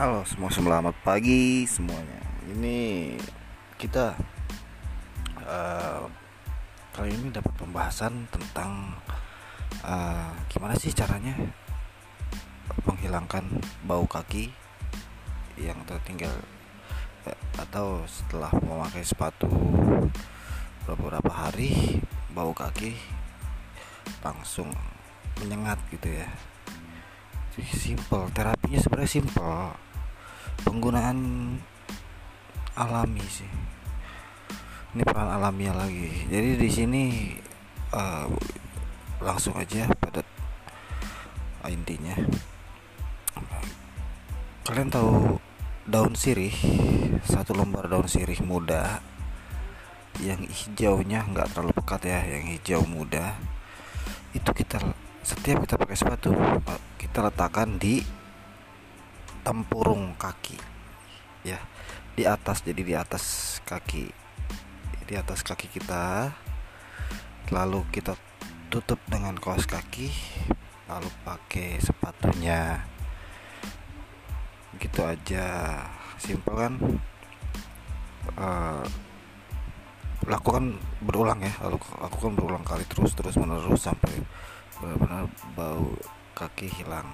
Halo 0.00 0.24
semua 0.24 0.48
selamat 0.48 0.96
pagi 1.04 1.68
semuanya. 1.68 2.24
Ini 2.48 3.12
kita 3.76 4.16
uh, 5.44 6.08
kali 6.96 7.12
ini 7.12 7.28
dapat 7.28 7.52
pembahasan 7.60 8.24
tentang 8.32 8.96
uh, 9.84 10.32
gimana 10.48 10.72
sih 10.80 10.96
caranya 10.96 11.36
menghilangkan 12.88 13.44
bau 13.84 14.08
kaki 14.08 14.48
yang 15.60 15.76
tertinggal 15.84 16.32
uh, 17.28 17.36
atau 17.60 18.00
setelah 18.08 18.48
memakai 18.56 19.04
sepatu 19.04 19.52
beberapa 20.88 21.28
hari 21.28 22.00
bau 22.32 22.56
kaki 22.56 22.96
langsung 24.24 24.72
menyengat 25.44 25.76
gitu 25.92 26.08
ya 26.08 26.32
simple 27.60 28.32
terapinya 28.32 28.80
sebenarnya 28.80 29.20
simple 29.20 29.89
penggunaan 30.62 31.18
alami 32.76 33.24
sih. 33.28 33.48
Ini 34.96 35.02
peran 35.06 35.30
alamiah 35.30 35.76
lagi. 35.76 36.26
Jadi 36.26 36.50
di 36.58 36.68
sini 36.70 37.02
uh, 37.94 38.26
langsung 39.22 39.54
aja 39.54 39.86
pada 40.00 40.24
intinya. 41.70 42.16
Kalian 44.66 44.90
tahu 44.90 45.38
daun 45.90 46.14
sirih 46.14 46.54
satu 47.26 47.50
lembar 47.56 47.90
daun 47.90 48.06
sirih 48.06 48.38
muda 48.46 49.02
yang 50.22 50.38
hijaunya 50.46 51.26
nggak 51.26 51.50
terlalu 51.50 51.72
pekat 51.82 52.06
ya 52.06 52.20
yang 52.28 52.44
hijau 52.46 52.82
muda 52.86 53.34
itu 54.30 54.50
kita 54.52 54.78
setiap 55.26 55.66
kita 55.66 55.74
pakai 55.74 55.96
sepatu 55.98 56.30
kita 57.00 57.26
letakkan 57.26 57.80
di 57.80 58.04
tempurung 59.40 60.14
kaki. 60.16 60.56
Ya 61.44 61.60
di 62.14 62.28
atas 62.28 62.60
jadi 62.60 62.82
di 62.84 62.94
atas 62.96 63.58
kaki. 63.64 64.12
Di 65.08 65.14
atas 65.16 65.40
kaki 65.40 65.66
kita. 65.72 66.30
Lalu 67.50 67.82
kita 67.90 68.14
tutup 68.70 69.02
dengan 69.10 69.34
kaos 69.34 69.66
kaki 69.66 70.10
lalu 70.86 71.10
pakai 71.22 71.78
sepatunya. 71.82 72.82
Gitu 74.78 75.00
aja. 75.02 75.46
Simpel 76.20 76.54
kan? 76.54 76.74
Uh, 78.36 78.84
lakukan 80.28 80.78
berulang 81.02 81.40
ya. 81.42 81.52
Lalu 81.64 81.78
lakukan 81.98 82.32
berulang 82.36 82.64
kali 82.66 82.84
terus 82.86 83.16
terus 83.16 83.34
menerus 83.40 83.86
sampai 83.86 84.12
benar-benar 84.80 85.28
bau 85.52 85.92
kaki 86.32 86.72
hilang 86.72 87.04